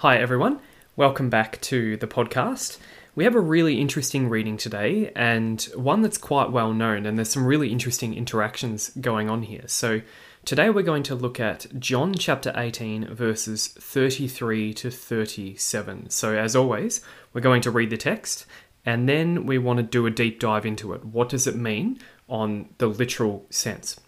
[0.00, 0.60] Hi, everyone.
[0.94, 2.76] Welcome back to the podcast.
[3.14, 7.30] We have a really interesting reading today and one that's quite well known, and there's
[7.30, 9.62] some really interesting interactions going on here.
[9.68, 10.02] So,
[10.44, 16.10] today we're going to look at John chapter 18, verses 33 to 37.
[16.10, 17.00] So, as always,
[17.32, 18.44] we're going to read the text
[18.84, 21.06] and then we want to do a deep dive into it.
[21.06, 23.98] What does it mean on the literal sense?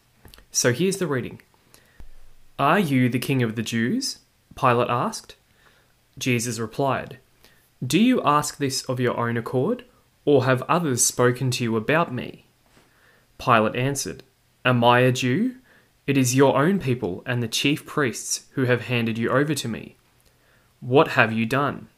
[0.50, 1.40] So, here's the reading
[2.58, 4.18] Are you the king of the Jews?
[4.54, 5.36] Pilate asked.
[6.18, 7.18] Jesus replied,
[7.86, 9.84] Do you ask this of your own accord,
[10.24, 12.46] or have others spoken to you about me?
[13.38, 14.24] Pilate answered,
[14.64, 15.56] Am I a Jew?
[16.06, 19.68] It is your own people and the chief priests who have handed you over to
[19.68, 19.96] me.
[20.80, 21.88] What have you done?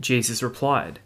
[0.00, 1.00] Jesus replied,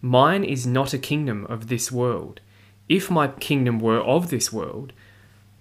[0.00, 2.40] Mine is not a kingdom of this world.
[2.88, 4.92] If my kingdom were of this world,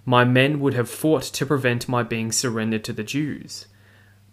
[0.06, 3.66] my men would have fought to prevent my being surrendered to the Jews.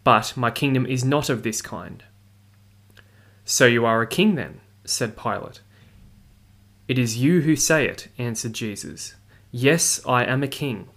[0.04, 2.02] But my kingdom is not of this kind.
[3.44, 5.60] So you are a king then, said Pilate.
[6.88, 9.14] It is you who say it, answered Jesus.
[9.50, 10.88] Yes, I am a king.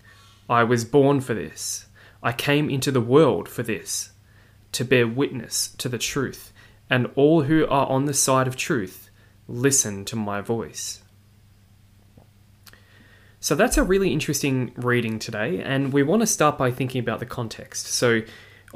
[0.50, 1.86] I was born for this.
[2.22, 4.12] I came into the world for this,
[4.72, 6.52] to bear witness to the truth,
[6.90, 9.10] and all who are on the side of truth
[9.48, 11.02] listen to my voice.
[13.40, 17.20] So that's a really interesting reading today, and we want to start by thinking about
[17.20, 17.86] the context.
[17.86, 18.22] So,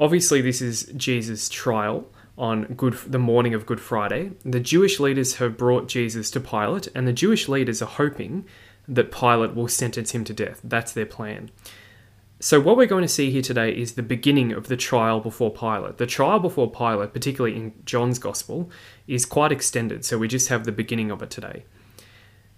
[0.00, 2.06] Obviously, this is Jesus' trial
[2.38, 4.32] on good the morning of Good Friday.
[4.46, 8.46] The Jewish leaders have brought Jesus to Pilate, and the Jewish leaders are hoping
[8.88, 10.58] that Pilate will sentence him to death.
[10.64, 11.50] That's their plan.
[12.40, 15.52] So, what we're going to see here today is the beginning of the trial before
[15.52, 15.98] Pilate.
[15.98, 18.70] The trial before Pilate, particularly in John's Gospel,
[19.06, 21.64] is quite extended, so we just have the beginning of it today.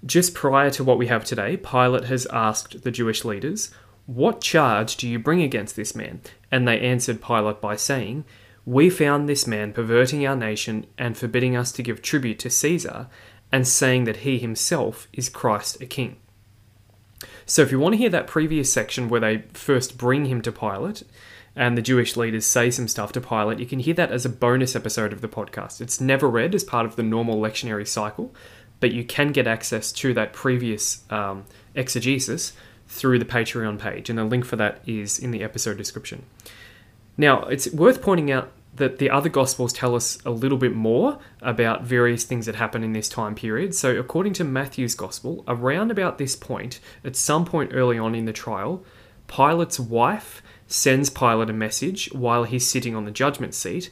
[0.06, 3.72] Just prior to what we have today, Pilate has asked the Jewish leaders,
[4.06, 6.20] what charge do you bring against this man?
[6.50, 8.24] And they answered Pilate by saying,
[8.66, 13.08] We found this man perverting our nation and forbidding us to give tribute to Caesar,
[13.52, 16.16] and saying that he himself is Christ a king.
[17.44, 20.52] So, if you want to hear that previous section where they first bring him to
[20.52, 21.02] Pilate
[21.54, 24.30] and the Jewish leaders say some stuff to Pilate, you can hear that as a
[24.30, 25.80] bonus episode of the podcast.
[25.80, 28.34] It's never read as part of the normal lectionary cycle,
[28.80, 32.54] but you can get access to that previous um, exegesis
[32.92, 36.26] through the Patreon page, and the link for that is in the episode description.
[37.16, 41.18] Now, it's worth pointing out that the other Gospels tell us a little bit more
[41.40, 43.74] about various things that happen in this time period.
[43.74, 48.26] So, according to Matthew's Gospel, around about this point, at some point early on in
[48.26, 48.84] the trial,
[49.26, 53.88] Pilate's wife sends Pilate a message while he's sitting on the judgment seat,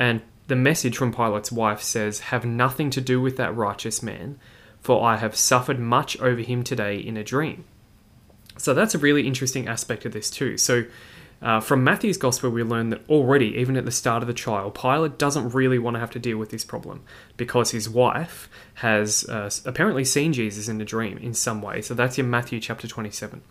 [0.00, 4.40] and the message from Pilate's wife says, Have nothing to do with that righteous man,
[4.80, 7.64] for I have suffered much over him today in a dream.
[8.58, 10.56] So that's a really interesting aspect of this too.
[10.56, 10.84] So
[11.42, 14.70] uh, from Matthew's Gospel, we learn that already, even at the start of the trial,
[14.70, 17.02] Pilate doesn't really want to have to deal with this problem
[17.36, 21.82] because his wife has uh, apparently seen Jesus in a dream in some way.
[21.82, 23.42] So that's in Matthew chapter 27.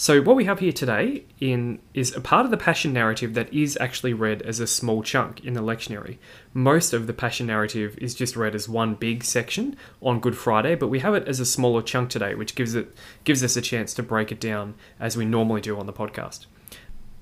[0.00, 3.52] So what we have here today in is a part of the Passion narrative that
[3.52, 6.18] is actually read as a small chunk in the lectionary.
[6.54, 10.76] Most of the Passion narrative is just read as one big section on Good Friday,
[10.76, 13.60] but we have it as a smaller chunk today, which gives it gives us a
[13.60, 16.46] chance to break it down as we normally do on the podcast.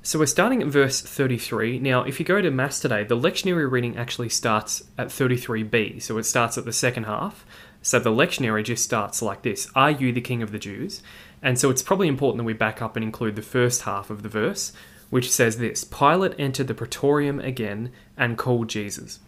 [0.03, 1.79] So we're starting at verse 33.
[1.79, 6.19] Now, if you go to Mass today, the lectionary reading actually starts at 33b, so
[6.19, 7.47] it starts at the second half.
[7.81, 11.03] So the lectionary just starts like this Are you the King of the Jews?
[11.47, 14.25] And so it's probably important that we back up and include the first half of
[14.25, 14.73] the verse,
[15.11, 19.21] which says this Pilate entered the praetorium again and called Jesus.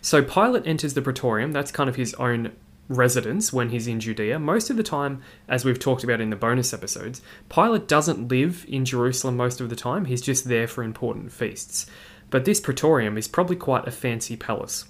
[0.00, 2.50] So Pilate enters the praetorium, that's kind of his own
[2.88, 4.40] residence when he's in Judea.
[4.40, 8.66] Most of the time, as we've talked about in the bonus episodes, Pilate doesn't live
[8.66, 11.86] in Jerusalem most of the time, he's just there for important feasts.
[12.30, 14.86] But this praetorium is probably quite a fancy palace.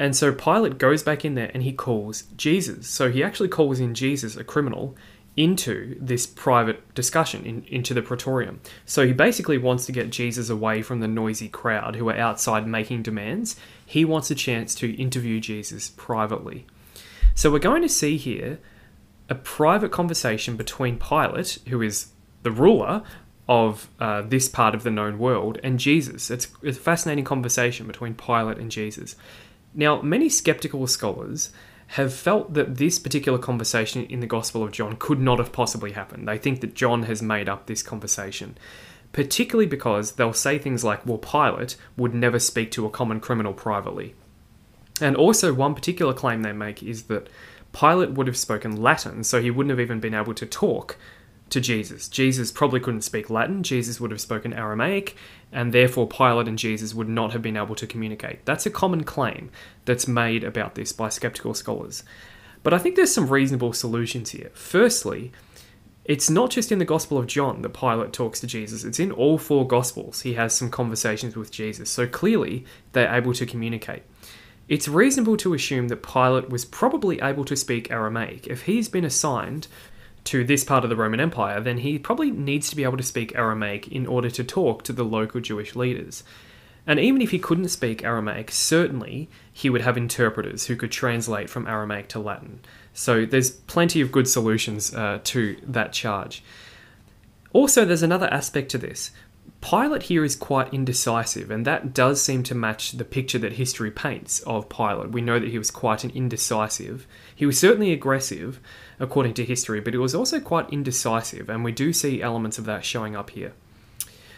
[0.00, 2.88] And so Pilate goes back in there and he calls Jesus.
[2.88, 4.96] So he actually calls in Jesus, a criminal,
[5.36, 8.62] into this private discussion in, into the praetorium.
[8.86, 12.66] So he basically wants to get Jesus away from the noisy crowd who are outside
[12.66, 13.56] making demands.
[13.84, 16.64] He wants a chance to interview Jesus privately.
[17.34, 18.58] So we're going to see here
[19.28, 22.08] a private conversation between Pilate, who is
[22.42, 23.02] the ruler
[23.46, 26.30] of uh, this part of the known world, and Jesus.
[26.30, 29.14] It's, it's a fascinating conversation between Pilate and Jesus.
[29.74, 31.52] Now, many skeptical scholars
[31.88, 35.92] have felt that this particular conversation in the Gospel of John could not have possibly
[35.92, 36.28] happened.
[36.28, 38.56] They think that John has made up this conversation,
[39.12, 43.52] particularly because they'll say things like, well, Pilate would never speak to a common criminal
[43.52, 44.14] privately.
[45.00, 47.28] And also, one particular claim they make is that
[47.72, 50.96] Pilate would have spoken Latin, so he wouldn't have even been able to talk
[51.50, 52.08] to Jesus.
[52.08, 55.16] Jesus probably couldn't speak Latin, Jesus would have spoken Aramaic,
[55.52, 58.44] and therefore Pilate and Jesus would not have been able to communicate.
[58.44, 59.50] That's a common claim
[59.84, 62.02] that's made about this by skeptical scholars.
[62.62, 64.50] But I think there's some reasonable solutions here.
[64.54, 65.32] Firstly,
[66.04, 69.12] it's not just in the Gospel of John that Pilate talks to Jesus, it's in
[69.12, 70.22] all four Gospels.
[70.22, 74.02] He has some conversations with Jesus, so clearly they're able to communicate.
[74.68, 78.46] It's reasonable to assume that Pilate was probably able to speak Aramaic.
[78.46, 79.66] If he's been assigned
[80.24, 83.02] to this part of the Roman Empire, then he probably needs to be able to
[83.02, 86.22] speak Aramaic in order to talk to the local Jewish leaders.
[86.86, 91.50] And even if he couldn't speak Aramaic, certainly he would have interpreters who could translate
[91.50, 92.60] from Aramaic to Latin.
[92.94, 96.42] So there's plenty of good solutions uh, to that charge.
[97.52, 99.10] Also, there's another aspect to this.
[99.60, 103.90] Pilate here is quite indecisive, and that does seem to match the picture that history
[103.90, 105.10] paints of Pilate.
[105.10, 107.06] We know that he was quite an indecisive.
[107.34, 108.58] He was certainly aggressive,
[108.98, 112.64] according to history, but he was also quite indecisive, and we do see elements of
[112.64, 113.52] that showing up here.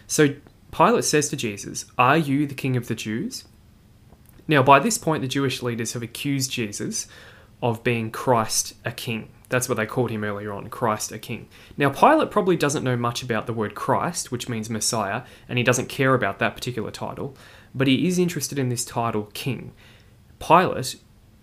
[0.09, 0.35] So
[0.73, 3.45] Pilate says to Jesus, Are you the king of the Jews?
[4.49, 7.07] Now, by this point, the Jewish leaders have accused Jesus
[7.63, 9.29] of being Christ a king.
[9.53, 11.47] That's what they called him earlier on, Christ a king.
[11.77, 15.63] Now, Pilate probably doesn't know much about the word Christ, which means Messiah, and he
[15.63, 17.37] doesn't care about that particular title,
[17.75, 19.73] but he is interested in this title, king.
[20.39, 20.97] Pilate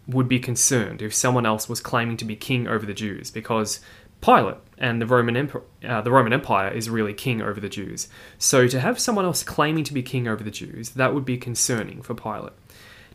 [0.07, 3.79] would be concerned if someone else was claiming to be king over the Jews, because
[4.21, 8.07] Pilate and the Roman, Emperor, uh, the Roman Empire is really king over the Jews.
[8.39, 11.37] So to have someone else claiming to be king over the Jews, that would be
[11.37, 12.53] concerning for Pilate.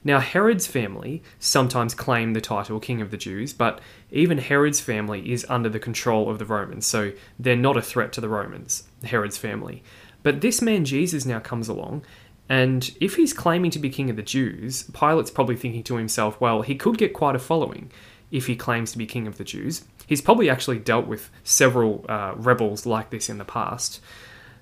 [0.07, 3.81] Now, Herod's family sometimes claim the title King of the Jews, but
[4.11, 8.13] even Herod's family is under the control of the Romans, so they're not a threat
[8.13, 9.83] to the Romans, Herod's family.
[10.23, 12.05] But this man Jesus now comes along,
[12.51, 16.39] and if he's claiming to be King of the Jews, Pilate's probably thinking to himself,
[16.39, 17.91] well, he could get quite a following
[18.31, 19.85] if he claims to be King of the Jews.
[20.07, 24.01] He's probably actually dealt with several uh, rebels like this in the past.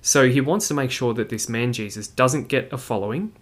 [0.01, 3.33] So he wants to make sure that this man Jesus doesn't get a following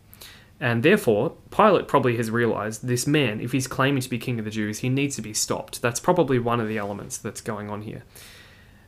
[0.61, 4.45] and therefore, Pilate probably has realized this man, if he's claiming to be king of
[4.45, 5.81] the Jews, he needs to be stopped.
[5.81, 8.03] That's probably one of the elements that's going on here.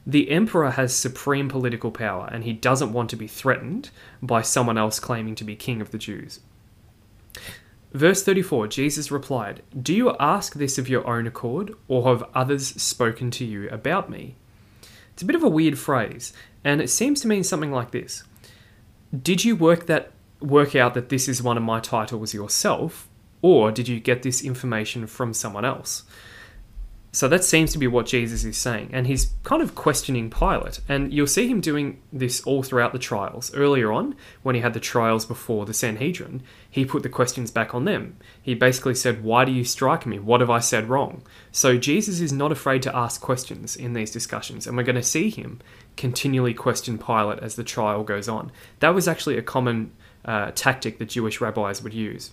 [0.05, 3.89] The emperor has supreme political power, and he doesn't want to be threatened
[4.21, 6.41] by someone else claiming to be king of the Jews.
[7.91, 12.67] Verse 34 Jesus replied, Do you ask this of your own accord, or have others
[12.79, 14.35] spoken to you about me?
[15.13, 16.33] It's a bit of a weird phrase,
[16.63, 18.23] and it seems to mean something like this
[19.19, 20.11] Did you work that
[20.43, 23.09] work out that this is one of my titles yourself,
[23.41, 26.03] or did you get this information from someone else?
[27.15, 30.79] So that seems to be what Jesus is saying, and he's kind of questioning Pilate.
[30.89, 33.53] And you'll see him doing this all throughout the trials.
[33.53, 37.75] Earlier on, when he had the trials before the Sanhedrin, he put the questions back
[37.75, 38.17] on them.
[38.41, 40.17] He basically said, Why do you strike me?
[40.17, 41.21] What have I said wrong?
[41.51, 45.03] So Jesus is not afraid to ask questions in these discussions, and we're going to
[45.03, 45.59] see him
[45.95, 48.51] continually question Pilate as the trial goes on.
[48.79, 49.91] That was actually a common
[50.25, 52.31] uh, tactic that Jewish rabbis would use.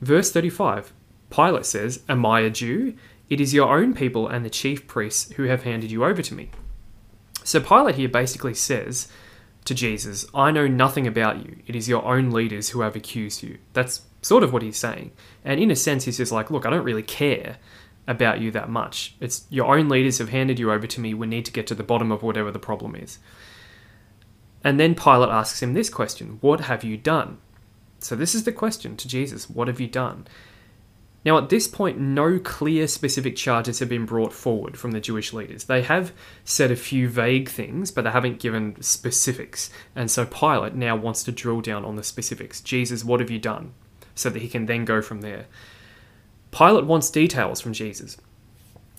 [0.00, 0.92] Verse 35
[1.30, 2.94] Pilate says, Am I a Jew?
[3.30, 6.34] It is your own people and the chief priests who have handed you over to
[6.34, 6.50] me.
[7.44, 9.08] So Pilate here basically says
[9.64, 11.56] to Jesus, I know nothing about you.
[11.66, 13.58] It is your own leaders who have accused you.
[13.72, 15.12] That's sort of what he's saying.
[15.44, 17.56] And in a sense, he's just like, Look, I don't really care
[18.06, 19.14] about you that much.
[19.20, 21.14] It's your own leaders have handed you over to me.
[21.14, 23.18] We need to get to the bottom of whatever the problem is.
[24.64, 27.38] And then Pilate asks him this question What have you done?
[27.98, 30.26] So, this is the question to Jesus What have you done?
[31.24, 35.32] Now, at this point, no clear specific charges have been brought forward from the Jewish
[35.32, 35.64] leaders.
[35.64, 36.12] They have
[36.44, 39.70] said a few vague things, but they haven't given specifics.
[39.94, 42.60] And so Pilate now wants to drill down on the specifics.
[42.60, 43.72] Jesus, what have you done?
[44.16, 45.46] So that he can then go from there.
[46.50, 48.16] Pilate wants details from Jesus.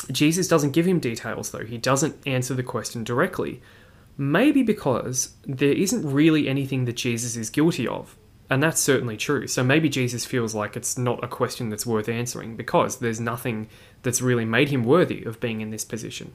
[0.10, 1.66] Jesus doesn't give him details, though.
[1.66, 3.62] He doesn't answer the question directly.
[4.18, 8.16] Maybe because there isn't really anything that Jesus is guilty of.
[8.50, 9.48] And that's certainly true.
[9.48, 13.68] So maybe Jesus feels like it's not a question that's worth answering because there's nothing
[14.04, 16.34] that's really made him worthy of being in this position.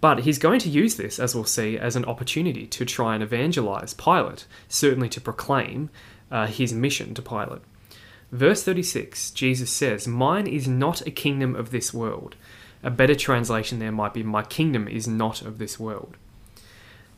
[0.00, 3.22] But he's going to use this, as we'll see, as an opportunity to try and
[3.22, 5.90] evangelize Pilate, certainly to proclaim
[6.30, 7.62] uh, his mission to Pilate.
[8.30, 12.36] Verse 36, Jesus says, Mine is not a kingdom of this world.
[12.82, 16.16] A better translation there might be, My kingdom is not of this world.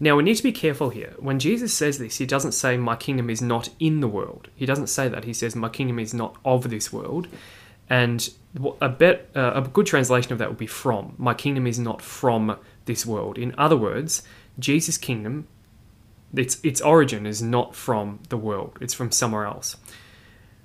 [0.02, 1.14] Now, we need to be careful here.
[1.19, 4.49] When Jesus says this, he doesn't say, My kingdom is not in the world.
[4.57, 5.25] He doesn't say that.
[5.25, 7.28] He says, My kingdom is not of this world.
[7.90, 8.30] And
[8.80, 11.14] a, uh, a good translation of that would be from.
[11.19, 13.37] My kingdom is not from this world.
[13.37, 14.23] In other words,
[14.59, 15.47] Jesus' kingdom,
[16.35, 19.76] its, its origin is not from the world, it's from somewhere else.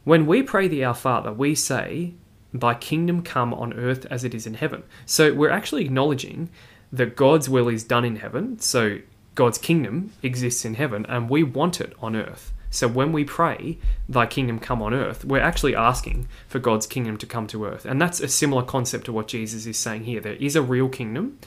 [0.05, 2.13] When we pray the Our Father, we say,
[2.53, 4.83] Thy kingdom come on earth as it is in heaven.
[5.05, 6.49] So we're actually acknowledging
[6.93, 8.99] that God's will is done in heaven, so
[9.35, 12.53] God's kingdom exists in heaven, and we want it on earth.
[12.69, 13.77] So when we pray,
[14.09, 17.85] Thy kingdom come on earth, we're actually asking for God's kingdom to come to earth.
[17.85, 20.19] And that's a similar concept to what Jesus is saying here.
[20.19, 21.39] There is a real kingdom,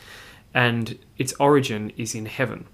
[0.54, 2.66] and its origin is in heaven.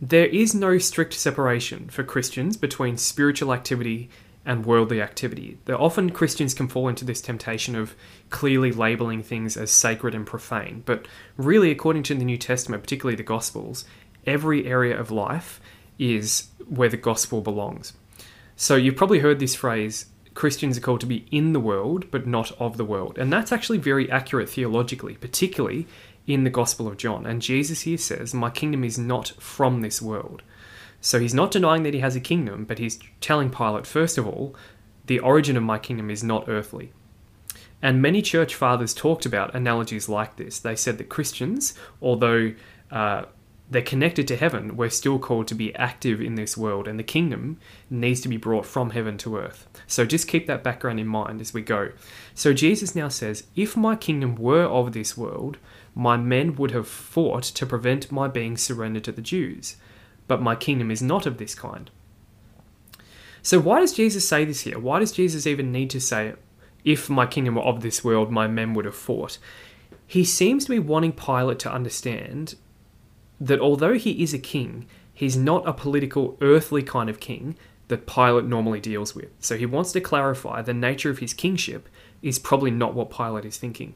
[0.00, 4.10] There is no strict separation for Christians between spiritual activity
[4.44, 5.58] and worldly activity.
[5.66, 7.94] That often Christians can fall into this temptation of
[8.30, 10.82] clearly labeling things as sacred and profane.
[10.84, 11.06] But
[11.36, 13.84] really, according to the New Testament, particularly the Gospels,
[14.26, 15.60] every area of life
[15.98, 17.92] is where the gospel belongs.
[18.56, 22.26] So you've probably heard this phrase Christians are called to be in the world, but
[22.26, 23.18] not of the world.
[23.18, 25.86] And that's actually very accurate theologically, particularly
[26.26, 27.26] in the Gospel of John.
[27.26, 30.42] And Jesus here says, My kingdom is not from this world.
[31.02, 34.26] So he's not denying that he has a kingdom, but he's telling Pilate, first of
[34.26, 34.54] all,
[35.06, 36.92] the origin of my kingdom is not earthly.
[37.82, 40.60] And many church fathers talked about analogies like this.
[40.60, 42.54] They said that Christians, although
[42.92, 43.24] uh,
[43.68, 47.04] they're connected to heaven, we're still called to be active in this world, and the
[47.04, 47.58] kingdom
[47.90, 49.66] needs to be brought from heaven to earth.
[49.88, 51.90] So just keep that background in mind as we go.
[52.34, 55.58] So Jesus now says, If my kingdom were of this world,
[55.96, 59.76] my men would have fought to prevent my being surrendered to the Jews.
[60.32, 61.90] But my kingdom is not of this kind.
[63.42, 64.78] So, why does Jesus say this here?
[64.78, 66.32] Why does Jesus even need to say,
[66.86, 69.36] If my kingdom were of this world, my men would have fought?
[70.06, 72.54] He seems to be wanting Pilate to understand
[73.42, 77.54] that although he is a king, he's not a political, earthly kind of king
[77.88, 79.28] that Pilate normally deals with.
[79.38, 81.90] So he wants to clarify the nature of his kingship
[82.22, 83.94] is probably not what Pilate is thinking.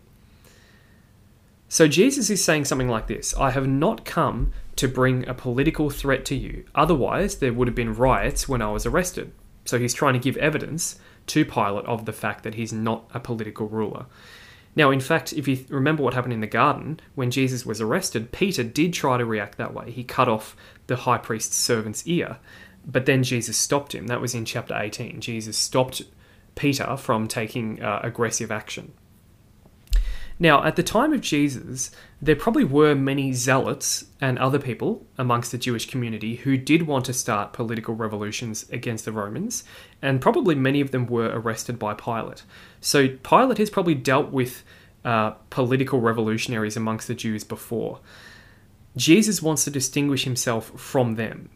[1.70, 5.90] So Jesus is saying something like this I have not come to bring a political
[5.90, 9.32] threat to you, otherwise, there would have been riots when I was arrested.
[9.64, 13.20] So he's trying to give evidence to Pilate of the fact that he's not a
[13.20, 14.06] political ruler.
[14.76, 18.30] Now, in fact, if you remember what happened in the garden, when Jesus was arrested,
[18.30, 19.90] Peter did try to react that way.
[19.90, 20.54] He cut off
[20.86, 22.36] the high priest's servant's ear,
[22.86, 24.06] but then Jesus stopped him.
[24.06, 25.22] That was in chapter 18.
[25.22, 26.02] Jesus stopped
[26.54, 28.92] Peter from taking uh, aggressive action.
[30.38, 31.90] Now, at the time of Jesus,
[32.20, 37.06] there probably were many zealots and other people amongst the Jewish community who did want
[37.06, 39.64] to start political revolutions against the Romans,
[40.02, 42.42] and probably many of them were arrested by Pilate.
[42.80, 44.62] So, Pilate has probably dealt with
[45.06, 48.00] uh, political revolutionaries amongst the Jews before.
[48.96, 51.48] Jesus wants to distinguish himself from them.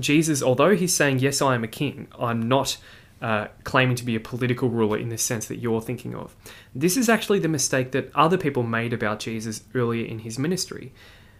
[0.00, 2.78] Jesus, although he's saying, Yes, I am a king, I'm not
[3.22, 6.34] uh, claiming to be a political ruler in the sense that you're thinking of.
[6.74, 10.92] This is actually the mistake that other people made about Jesus earlier in his ministry.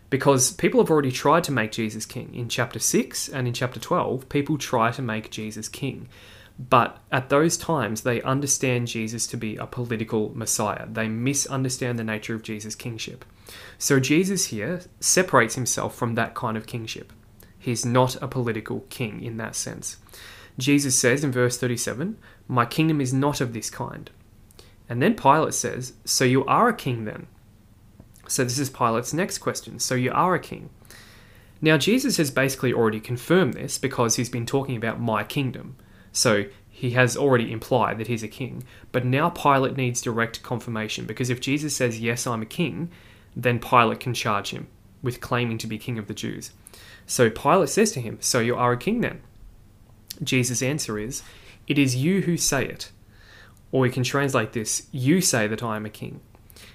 [0.08, 2.34] Because people have already tried to make Jesus king.
[2.34, 6.08] In chapter 6 and in chapter 12, people try to make Jesus king.
[6.58, 10.86] But at those times, they understand Jesus to be a political Messiah.
[10.86, 13.24] They misunderstand the nature of Jesus' kingship.
[13.78, 17.12] So Jesus here separates himself from that kind of kingship.
[17.58, 19.96] He's not a political king in that sense.
[20.58, 22.16] Jesus says in verse 37,
[22.48, 24.10] My kingdom is not of this kind.
[24.88, 27.26] And then Pilate says, So you are a king then?
[28.28, 29.78] So this is Pilate's next question.
[29.78, 30.70] So you are a king.
[31.60, 35.76] Now, Jesus has basically already confirmed this because he's been talking about my kingdom.
[36.10, 38.64] So he has already implied that he's a king.
[38.90, 42.90] But now Pilate needs direct confirmation because if Jesus says, Yes, I'm a king,
[43.36, 44.66] then Pilate can charge him
[45.02, 46.52] with claiming to be king of the Jews.
[47.06, 49.20] So Pilate says to him, So you are a king then?
[50.22, 51.22] Jesus' answer is,
[51.66, 52.90] It is you who say it.
[53.70, 56.20] Or we can translate this, You say that I am a king.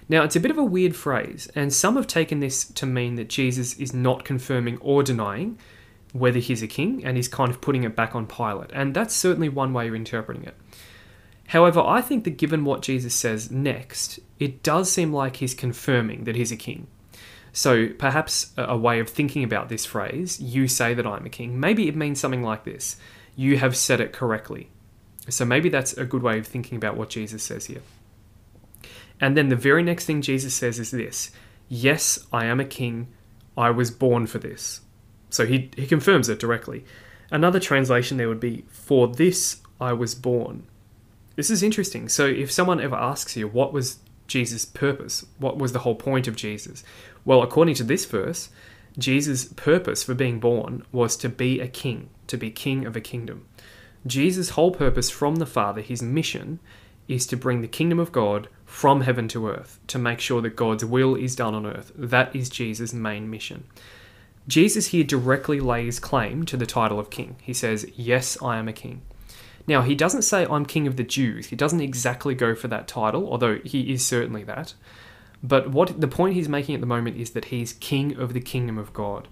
[0.10, 3.16] Now, it's a bit of a weird phrase, and some have taken this to mean
[3.16, 5.58] that Jesus is not confirming or denying
[6.14, 8.72] whether he's a king, and he's kind of putting it back on Pilate.
[8.74, 10.56] And that's certainly one way of interpreting it.
[11.48, 16.24] However, I think that given what Jesus says next, it does seem like he's confirming
[16.24, 16.88] that he's a king.
[17.54, 21.60] So perhaps a way of thinking about this phrase, you say that I'm a king,
[21.60, 22.98] maybe it means something like this
[23.38, 24.70] you have said it correctly.
[25.30, 27.82] So maybe that's a good way of thinking about what Jesus says here.
[29.22, 31.32] And then the very next thing Jesus says is this
[31.70, 33.08] Yes, I am a king.
[33.56, 34.82] I was born for this.
[35.30, 36.84] So he, he confirms it directly.
[37.30, 40.68] Another translation there would be, For this I was born.
[41.36, 42.10] This is interesting.
[42.10, 45.26] So if someone ever asks you, What was Jesus' purpose?
[45.38, 46.84] What was the whole point of Jesus?
[47.24, 48.50] Well, according to this verse,
[48.98, 53.02] Jesus' purpose for being born was to be a king, to be king of a
[53.02, 53.46] kingdom.
[54.06, 56.60] Jesus' whole purpose from the Father, his mission,
[57.08, 60.56] is to bring the kingdom of God from heaven to earth, to make sure that
[60.56, 61.92] God's will is done on earth.
[61.96, 63.66] That is Jesus' main mission.
[64.48, 67.36] Jesus here directly lays claim to the title of king.
[67.42, 69.02] He says, Yes, I am a king.
[69.68, 71.48] Now, he doesn't say, I'm king of the Jews.
[71.48, 74.74] He doesn't exactly go for that title, although he is certainly that.
[75.44, 78.42] But what the point he's making at the moment is that he's king of the
[78.42, 79.28] kingdom of God.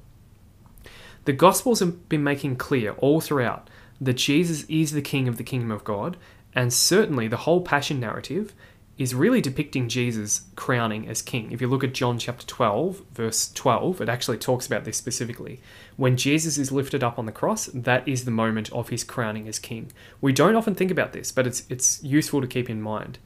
[1.25, 3.69] The Gospels have been making clear all throughout
[3.99, 6.17] that Jesus is the king of the kingdom of God,
[6.53, 8.53] and certainly the whole passion narrative
[8.97, 11.51] is really depicting Jesus crowning as king.
[11.51, 15.59] If you look at John chapter 12, verse 12, it actually talks about this specifically.
[15.97, 19.47] When Jesus is lifted up on the cross, that is the moment of his crowning
[19.49, 19.91] as king.
[20.21, 23.19] We don't often think about this, but it's it's useful to keep in mind.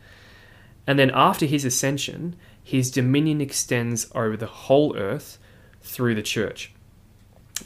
[0.90, 5.38] And then after his ascension, his dominion extends over the whole earth
[5.84, 6.74] through the church.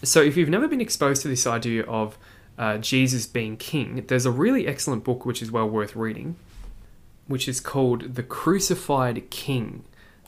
[0.04, 2.18] So if you've never been exposed to this idea of
[2.58, 6.36] uh, Jesus being king, there's a really excellent book which is well worth reading
[7.28, 9.86] which is called The Crucified King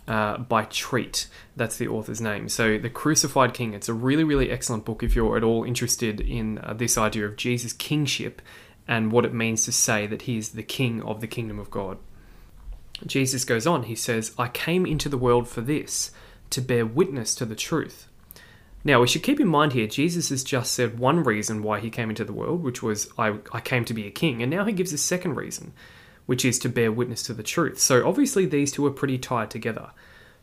[0.07, 1.27] uh, by Treat.
[1.55, 2.47] That's the author's name.
[2.49, 6.21] So, The Crucified King, it's a really, really excellent book if you're at all interested
[6.21, 8.41] in uh, this idea of Jesus' kingship
[8.87, 11.71] and what it means to say that he is the king of the kingdom of
[11.71, 11.97] God.
[13.05, 16.11] Jesus goes on, he says, I came into the world for this,
[16.51, 18.07] to bear witness to the truth.
[18.83, 21.89] Now, we should keep in mind here, Jesus has just said one reason why he
[21.89, 24.63] came into the world, which was, I, I came to be a king, and now
[24.63, 25.73] he gives a second reason
[26.25, 27.79] which is to bear witness to the truth.
[27.79, 29.91] So obviously, these two are pretty tied together.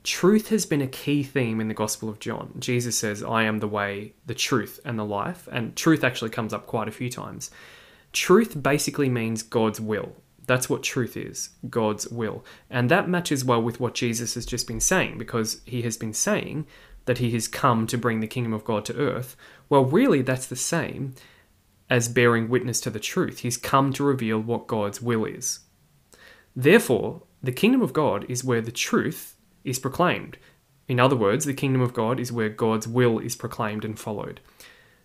[0.04, 2.54] Truth has been a key theme in the Gospel of John.
[2.58, 5.48] Jesus says, I am the way, the truth, and the life.
[5.50, 7.50] And truth actually comes up quite a few times.
[8.12, 10.16] Truth basically means God's will.
[10.46, 12.44] That's what truth is God's will.
[12.68, 16.12] And that matches well with what Jesus has just been saying, because he has been
[16.12, 16.66] saying
[17.04, 19.36] that he has come to bring the kingdom of God to earth.
[19.68, 21.14] Well, really, that's the same
[21.90, 23.40] as bearing witness to the truth.
[23.40, 25.60] He's come to reveal what God's will is.
[26.54, 30.38] Therefore, the kingdom of God is where the truth is proclaimed.
[30.88, 34.40] In other words, the kingdom of God is where God's will is proclaimed and followed.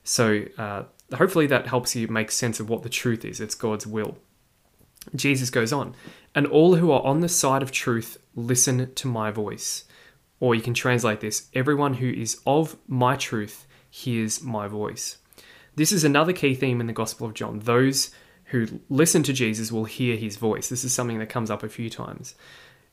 [0.03, 0.83] So, uh,
[1.15, 3.39] hopefully, that helps you make sense of what the truth is.
[3.39, 4.17] It's God's will.
[5.15, 5.95] Jesus goes on,
[6.35, 9.85] and all who are on the side of truth listen to my voice.
[10.39, 15.17] Or you can translate this everyone who is of my truth hears my voice.
[15.75, 17.59] This is another key theme in the Gospel of John.
[17.59, 18.11] Those
[18.45, 20.69] who listen to Jesus will hear his voice.
[20.69, 22.35] This is something that comes up a few times.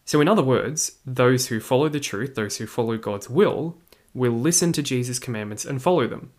[0.05, 3.79] So, in other words, those who follow the truth, those who follow God's will,
[4.13, 6.33] will listen to Jesus' commandments and follow them.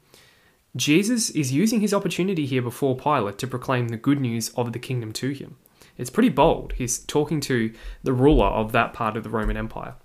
[0.75, 4.79] Jesus is using his opportunity here before Pilate to proclaim the good news of the
[4.79, 5.57] kingdom to him.
[5.97, 6.73] It's pretty bold.
[6.73, 9.95] He's talking to the ruler of that part of the Roman Empire.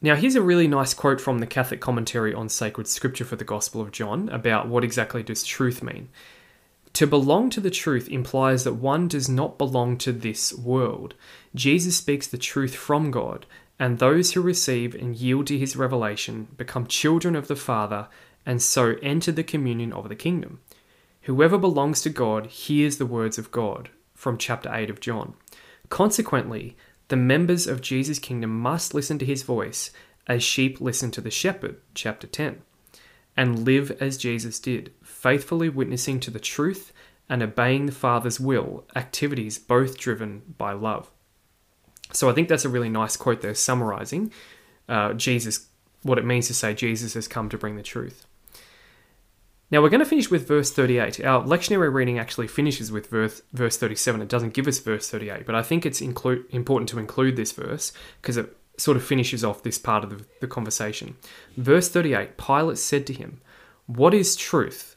[0.00, 3.44] Now, here's a really nice quote from the Catholic commentary on sacred scripture for the
[3.44, 6.10] Gospel of John about what exactly does truth mean.
[6.92, 11.14] To belong to the truth implies that one does not belong to this world.
[11.54, 13.46] Jesus speaks the truth from God,
[13.78, 18.08] and those who receive and yield to his revelation become children of the Father
[18.46, 20.60] and so enter the communion of the kingdom.
[21.24, 25.34] Whoever belongs to God hears the words of God, from chapter 8 of John.
[25.88, 26.76] Consequently,
[27.08, 29.90] the members of Jesus' kingdom must listen to his voice
[30.26, 32.62] as sheep listen to the shepherd, chapter 10
[33.36, 36.92] and live as Jesus did, faithfully witnessing to the truth
[37.28, 41.10] and obeying the Father's will, activities both driven by love.
[42.12, 44.32] So I think that's a really nice quote there, summarizing
[44.88, 45.66] uh, Jesus,
[46.02, 48.26] what it means to say Jesus has come to bring the truth.
[49.70, 51.24] Now we're going to finish with verse 38.
[51.24, 54.22] Our lectionary reading actually finishes with verse, verse 37.
[54.22, 57.92] It doesn't give us verse 38, but I think it's important to include this verse
[58.20, 61.16] because it sort of finishes off this part of the, the conversation.
[61.56, 63.40] Verse 38 Pilate said to him,
[63.86, 64.96] What is truth?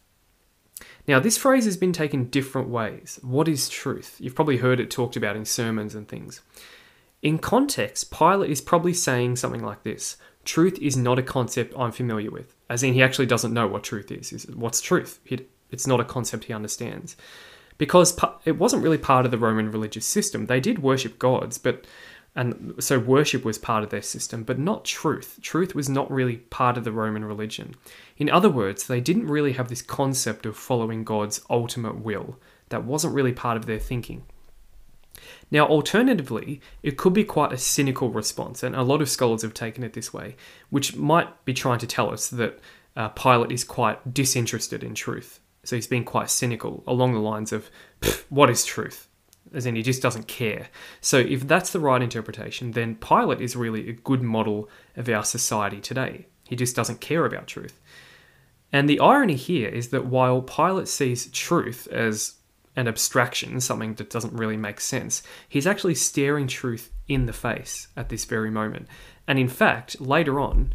[1.08, 3.18] Now, this phrase has been taken different ways.
[3.24, 4.18] What is truth?
[4.20, 6.42] You've probably heard it talked about in sermons and things.
[7.22, 11.92] In context, Pilate is probably saying something like this Truth is not a concept I'm
[11.92, 12.56] familiar with.
[12.70, 14.48] As in, he actually doesn't know what truth is.
[14.56, 15.20] What's truth?
[15.72, 17.18] It's not a concept he understands.
[17.78, 20.46] Because it wasn't really part of the Roman religious system.
[20.46, 21.86] They did worship gods, but
[22.34, 25.38] and so worship was part of their system, but not truth.
[25.42, 27.76] Truth was not really part of the Roman religion.
[28.18, 32.40] In other words, they didn't really have this concept of following God's ultimate will.
[32.70, 34.24] That wasn't really part of their thinking.
[35.52, 39.54] Now, alternatively, it could be quite a cynical response, and a lot of scholars have
[39.54, 40.36] taken it this way,
[40.70, 42.60] which might be trying to tell us that
[42.96, 45.40] uh, Pilate is quite disinterested in truth.
[45.64, 47.70] So he's being quite cynical along the lines of,
[48.30, 49.08] what is truth?
[49.54, 50.68] as in he just doesn't care.
[51.02, 55.24] So if that's the right interpretation, then Pilate is really a good model of our
[55.24, 56.28] society today.
[56.44, 57.80] He just doesn't care about truth.
[58.72, 62.36] And the irony here is that while Pilate sees truth as
[62.78, 67.88] an abstraction, something that doesn't really make sense, he's actually staring truth in the face
[67.98, 68.88] at this very moment.
[69.28, 70.74] And in fact, later on,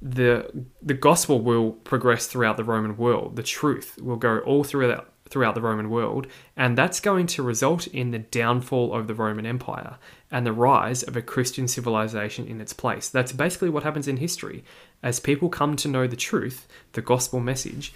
[0.00, 3.36] the the gospel will progress throughout the Roman world.
[3.36, 7.86] The truth will go all throughout throughout the Roman world, and that's going to result
[7.86, 9.96] in the downfall of the Roman Empire
[10.30, 13.08] and the rise of a Christian civilization in its place.
[13.08, 14.64] That's basically what happens in history.
[15.02, 17.94] As people come to know the truth, the gospel message,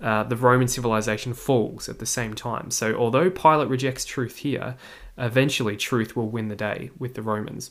[0.00, 2.70] uh, the Roman civilization falls at the same time.
[2.70, 4.76] So, although Pilate rejects truth here,
[5.16, 7.70] eventually truth will win the day with the Romans.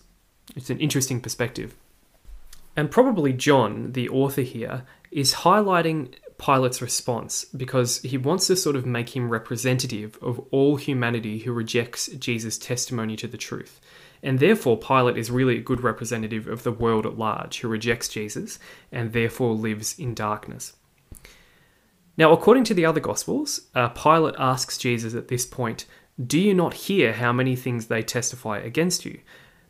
[0.55, 1.75] It's an interesting perspective.
[2.75, 8.75] And probably John, the author here, is highlighting Pilate's response because he wants to sort
[8.75, 13.79] of make him representative of all humanity who rejects Jesus' testimony to the truth.
[14.21, 18.09] And therefore, Pilate is really a good representative of the world at large who rejects
[18.09, 18.59] Jesus
[18.91, 20.73] and therefore lives in darkness.
[22.17, 25.85] Now, according to the other Gospels, uh, Pilate asks Jesus at this point,
[26.23, 29.19] Do you not hear how many things they testify against you?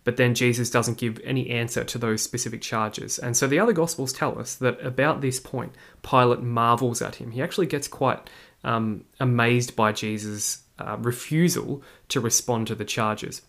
[0.04, 3.18] But then Jesus doesn't give any answer to those specific charges.
[3.18, 7.32] And so the other Gospels tell us that about this point, Pilate marvels at him.
[7.32, 8.30] He actually gets quite
[8.64, 13.42] um, amazed by Jesus' uh, refusal to respond to the charges.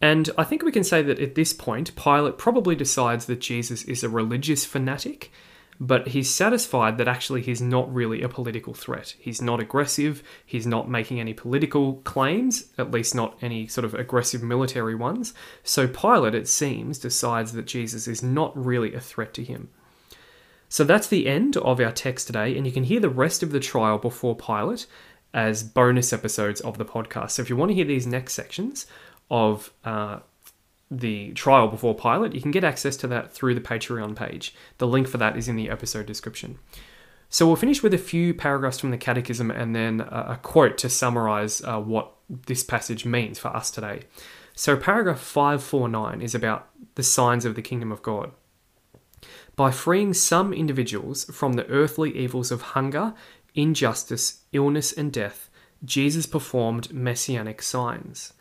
[0.00, 3.84] And I think we can say that at this point, Pilate probably decides that Jesus
[3.84, 5.30] is a religious fanatic
[5.82, 9.14] but he's satisfied that actually he's not really a political threat.
[9.18, 13.94] He's not aggressive, he's not making any political claims, at least not any sort of
[13.94, 15.32] aggressive military ones.
[15.64, 19.70] So Pilate, it seems, decides that Jesus is not really a threat to him.
[20.68, 23.50] So that's the end of our text today, and you can hear the rest of
[23.50, 24.86] the trial before Pilate
[25.32, 27.32] as bonus episodes of the podcast.
[27.32, 28.86] So if you want to hear these next sections
[29.30, 30.18] of uh,
[30.90, 34.54] the trial before Pilate, you can get access to that through the Patreon page.
[34.78, 36.58] The link for that is in the episode description.
[37.28, 40.88] So we'll finish with a few paragraphs from the Catechism and then a, quote to
[40.88, 44.02] summarize uh, what this passage means for us today.
[44.56, 48.32] So, paragraph 549 is about the signs of the kingdom of God.
[49.54, 53.14] By freeing some individuals from the earthly evils of hunger,
[53.54, 55.50] injustice, illness, and death,
[55.84, 58.32] Jesus performed messianic signs.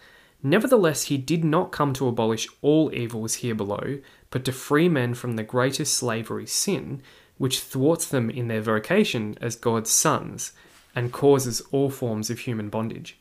[0.42, 4.00] Nevertheless, he did not come to abolish all evils here below,
[4.30, 7.02] but to free men from the greatest slavery, sin,
[7.38, 10.54] which thwarts them in their vocation as God's sons
[10.96, 13.18] and causes all forms of human bondage.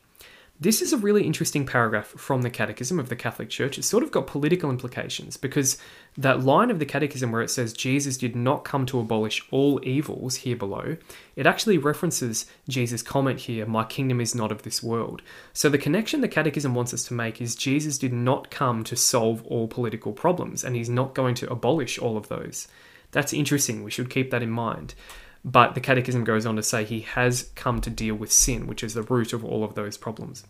[0.60, 3.78] This is a really interesting paragraph from the Catechism of the Catholic Church.
[3.78, 5.78] It's sort of got political implications because
[6.16, 9.78] that line of the Catechism where it says Jesus did not come to abolish all
[9.84, 10.96] evils here below,
[11.36, 15.22] it actually references Jesus' comment here, My kingdom is not of this world.
[15.52, 18.96] So the connection the Catechism wants us to make is Jesus did not come to
[18.96, 22.66] solve all political problems, and he's not going to abolish all of those.
[23.12, 23.84] That's interesting.
[23.84, 24.96] We should keep that in mind.
[25.44, 28.82] But the Catechism goes on to say he has come to deal with sin, which
[28.82, 30.44] is the root of all of those problems.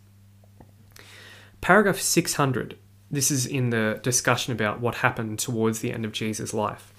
[1.61, 2.77] Paragraph 600.
[3.11, 6.93] This is in the discussion about what happened towards the end of Jesus' life.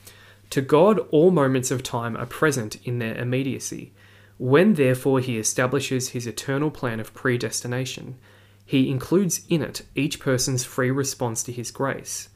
[0.50, 3.92] To God, all moments of time are present in their immediacy.
[4.36, 8.16] When, therefore, he establishes his eternal plan of predestination,
[8.64, 12.28] he includes in it each person's free response to his grace.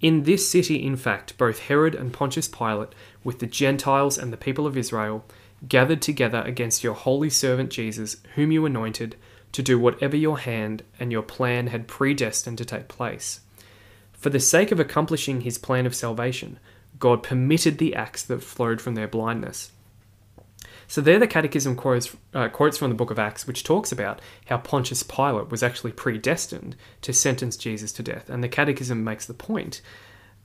[0.00, 4.36] In this city, in fact, both Herod and Pontius Pilate, with the Gentiles and the
[4.36, 5.24] people of Israel,
[5.66, 9.16] gathered together against your holy servant Jesus, whom you anointed,
[9.52, 13.40] to do whatever your hand and your plan had predestined to take place.
[14.12, 16.58] For the sake of accomplishing his plan of salvation,
[16.98, 19.70] God permitted the acts that flowed from their blindness.
[20.86, 24.20] So there, the Catechism quotes, uh, quotes from the book of Acts, which talks about
[24.46, 28.28] how Pontius Pilate was actually predestined to sentence Jesus to death.
[28.28, 29.80] And the Catechism makes the point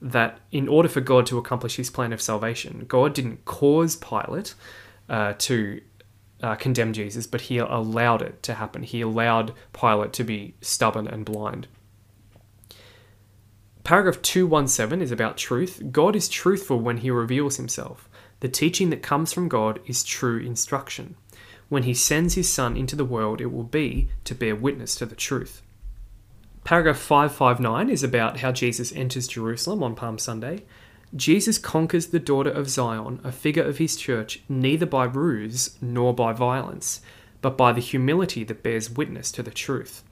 [0.02, 4.54] that in order for God to accomplish his plan of salvation, God didn't cause Pilate
[5.08, 5.80] uh, to
[6.42, 8.82] uh, condemn Jesus, but he allowed it to happen.
[8.82, 11.68] He allowed Pilate to be stubborn and blind.
[13.84, 15.82] Paragraph 217 is about truth.
[15.90, 18.08] God is truthful when he reveals himself.
[18.40, 21.16] The teaching that comes from God is true instruction.
[21.68, 25.06] When he sends his Son into the world, it will be to bear witness to
[25.06, 25.62] the truth.
[26.70, 30.62] Paragraph 559 is about how Jesus enters Jerusalem on Palm Sunday.
[31.16, 36.14] Jesus conquers the daughter of Zion, a figure of his church, neither by ruse nor
[36.14, 37.00] by violence,
[37.42, 40.04] but by the humility that bears witness to the truth.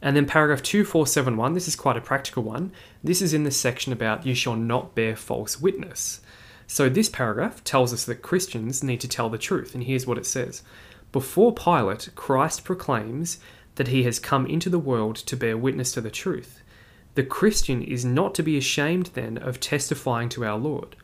[0.00, 2.70] And then paragraph 2471, this is quite a practical one.
[3.02, 6.20] This is in the section about you shall not bear false witness.
[6.68, 10.18] So this paragraph tells us that Christians need to tell the truth, and here's what
[10.18, 10.62] it says.
[11.10, 13.38] Before Pilate, Christ proclaims
[13.78, 16.62] that he has come into the world to bear witness to the truth.
[17.14, 20.96] The Christian is not to be ashamed then of testifying to our Lord.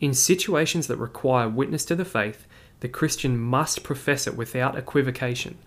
[0.00, 2.46] In situations that require witness to the faith,
[2.78, 5.58] the Christian must profess it without equivocation,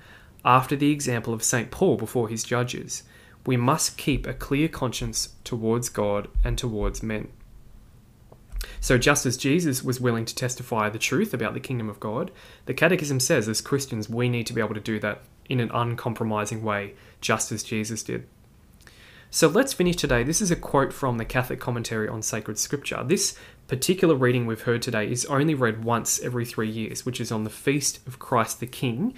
[0.45, 1.71] after the example of St.
[1.71, 3.03] Paul before his judges.
[3.45, 7.29] We must keep a clear conscience towards God and towards men.
[8.79, 12.31] So, just as Jesus was willing to testify the truth about the kingdom of God,
[12.65, 15.71] the Catechism says as Christians we need to be able to do that in an
[15.73, 18.27] uncompromising way, just as Jesus did.
[19.29, 20.23] So let's finish today.
[20.23, 23.03] This is a quote from the Catholic Commentary on Sacred Scripture.
[23.03, 27.31] This particular reading we've heard today is only read once every three years, which is
[27.31, 29.13] on the Feast of Christ the King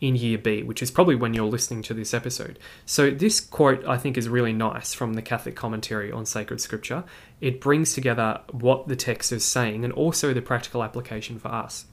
[0.00, 2.58] in year B, which is probably when you're listening to this episode.
[2.86, 7.04] So, this quote I think is really nice from the Catholic Commentary on Sacred Scripture.
[7.40, 11.84] It brings together what the text is saying and also the practical application for us.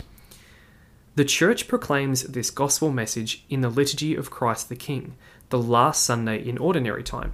[1.18, 5.16] The Church proclaims this gospel message in the Liturgy of Christ the King,
[5.50, 7.34] the last Sunday in Ordinary Time.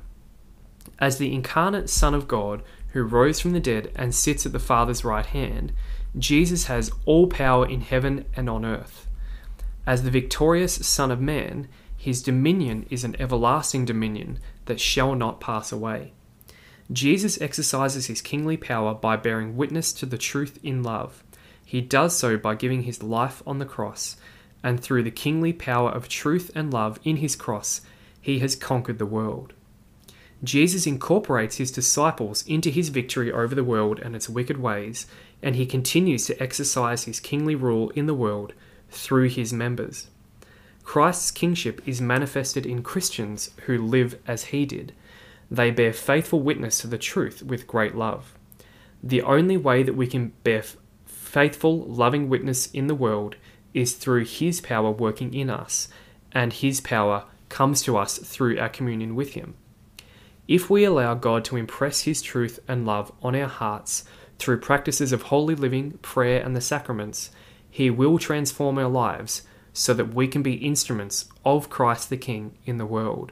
[0.99, 4.57] As the incarnate Son of God who rose from the dead and sits at the
[4.57, 5.73] Father's right hand,
[6.17, 9.05] Jesus has all power in heaven and on earth.
[9.85, 11.67] As the victorious Son of Man,
[11.97, 16.13] his dominion is an everlasting dominion that shall not pass away.
[16.89, 21.21] Jesus exercises his kingly power by bearing witness to the truth in love.
[21.65, 24.17] He does so by giving his life on the cross,
[24.63, 27.81] and through the kingly power of truth and love in his cross,
[28.21, 29.53] he has conquered the world.
[30.43, 35.07] Jesus incorporates his disciples into his victory over the world and its wicked ways,
[35.41, 38.53] and he continues to exercise his kingly rule in the world
[38.89, 40.07] through his members.
[40.83, 44.93] Christ's kingship is manifested in Christians who live as he did.
[45.49, 48.33] They bear faithful witness to the truth with great love.
[49.01, 50.63] The only way that we can bear
[51.33, 53.35] faithful, loving witness in the world
[53.73, 55.89] is through his power working in us,
[56.31, 59.55] and his power comes to us through our communion with him.
[60.47, 64.03] If we allow God to impress His truth and love on our hearts
[64.39, 67.31] through practices of holy living, prayer, and the sacraments,
[67.69, 72.57] He will transform our lives so that we can be instruments of Christ the King
[72.65, 73.31] in the world.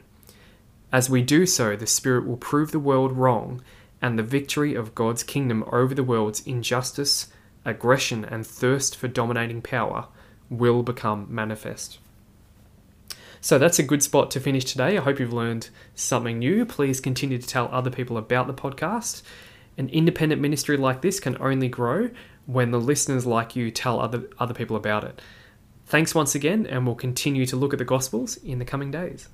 [0.93, 3.61] As we do so, the Spirit will prove the world wrong,
[4.01, 7.27] and the victory of God's kingdom over the world's injustice,
[7.65, 10.08] aggression, and thirst for dominating power
[10.50, 12.00] will become manifest.
[13.39, 14.97] So that's a good spot to finish today.
[14.97, 16.65] I hope you've learned something new.
[16.65, 19.24] Please continue to tell other people about the podcast.
[19.78, 22.10] An independent ministry like this can only grow
[22.45, 25.21] when the listeners like you tell other, other people about it.
[25.86, 29.28] Thanks once again, and we'll continue to look at the Gospels in the coming days.